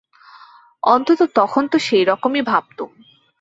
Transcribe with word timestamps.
অন্তত 0.83 1.19
তখন 1.35 1.63
তো 1.67 1.77
সেইরকমই 1.79 2.41
ভাবতুম। 2.41 2.89